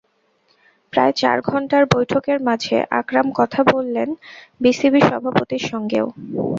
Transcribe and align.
প্রায় 0.93 1.13
চার 1.15 1.37
ঘণ্টার 1.41 1.83
বৈঠকের 1.93 2.37
মাঝে 2.47 2.77
আকরাম 2.99 3.27
কথা 3.39 3.59
বললেন 3.73 4.09
বিসিবি 4.61 5.01
সভাপতির 5.09 5.63
সঙ্গেও। 5.71 6.07